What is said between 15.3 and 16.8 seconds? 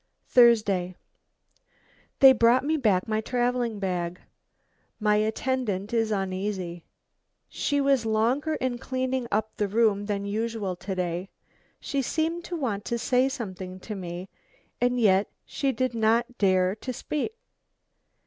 she did not dare